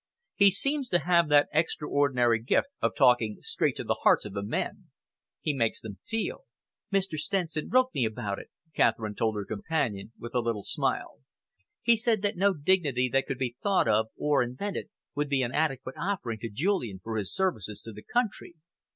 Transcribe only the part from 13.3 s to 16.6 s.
be thought of or invented would be an adequate offering to